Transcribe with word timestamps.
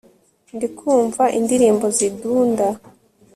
ndikumva 0.55 1.23
indirimbo 1.37 1.85
zidunda 1.97 2.65